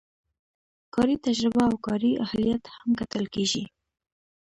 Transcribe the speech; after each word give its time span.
کاري 0.93 1.15
تجربه 1.27 1.63
او 1.69 1.75
کاري 1.87 2.11
اهلیت 2.25 2.63
هم 2.79 2.91
کتل 2.99 3.25
کیږي. 3.33 3.63